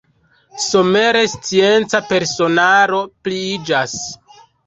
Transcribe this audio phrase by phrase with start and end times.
[0.61, 3.93] Somere scienca personaro pliiĝas.